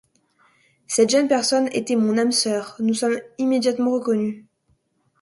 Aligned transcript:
Cette 0.87 1.11
jeune 1.11 1.27
personne 1.27 1.69
était 1.73 1.95
mon 1.95 2.17
âme 2.17 2.31
sœur, 2.31 2.75
nous 2.79 2.87
nous 2.87 2.93
sommes 2.95 3.19
immédiatement 3.37 3.91
reconnus. 3.91 4.45